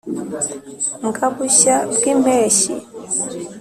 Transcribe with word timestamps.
mbga 1.07 1.25
bushya 1.35 1.75
bwimpeshyi. 1.95 2.75